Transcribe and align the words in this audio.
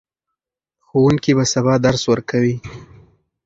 ښوونکي 0.87 1.31
به 1.37 1.43
سبا 1.53 1.73
درس 1.85 2.03
ورکوي. 2.11 2.55